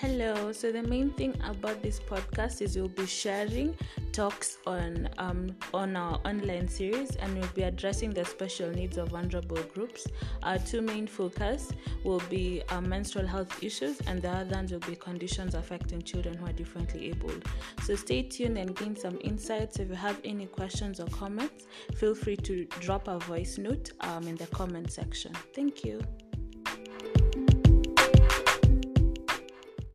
[0.00, 0.52] Hello.
[0.52, 3.74] So the main thing about this podcast is we'll be sharing
[4.12, 9.08] talks on um, on our online series, and we'll be addressing the special needs of
[9.08, 10.06] vulnerable groups.
[10.42, 11.72] Our two main focus
[12.04, 16.36] will be our menstrual health issues, and the other ones will be conditions affecting children
[16.36, 17.46] who are differently abled.
[17.82, 19.78] So stay tuned and gain some insights.
[19.78, 24.28] If you have any questions or comments, feel free to drop a voice note um,
[24.28, 25.32] in the comment section.
[25.54, 26.02] Thank you.